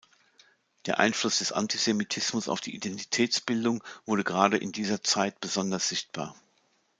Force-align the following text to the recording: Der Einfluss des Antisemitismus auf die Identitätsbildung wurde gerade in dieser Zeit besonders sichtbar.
Der 0.87 0.97
Einfluss 0.97 1.37
des 1.37 1.51
Antisemitismus 1.51 2.47
auf 2.49 2.59
die 2.59 2.73
Identitätsbildung 2.75 3.83
wurde 4.07 4.23
gerade 4.23 4.57
in 4.57 4.71
dieser 4.71 5.03
Zeit 5.03 5.39
besonders 5.39 5.89
sichtbar. 5.89 6.35